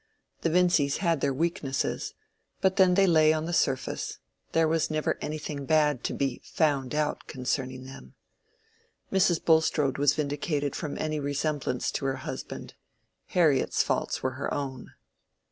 [0.41, 2.15] The Vincys had their weaknesses,
[2.59, 4.17] but then they lay on the surface:
[4.51, 8.15] there was never anything bad to be "found out" concerning them.
[9.11, 9.45] Mrs.
[9.45, 12.73] Bulstrode was vindicated from any resemblance to her husband.
[13.27, 14.89] Harriet's faults were her own.